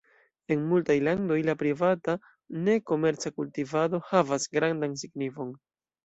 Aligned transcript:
En 0.53 0.61
multaj 0.69 0.93
landoj 1.07 1.35
la 1.49 1.53
privata, 1.57 2.15
ne 2.67 2.77
komerca 2.91 3.31
kultivado 3.35 3.99
havas 4.13 4.49
grandan 4.57 4.97
signifon. 5.03 5.53